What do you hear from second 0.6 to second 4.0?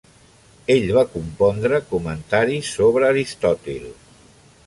Ell va compondre comentaris sobre Aristòtil.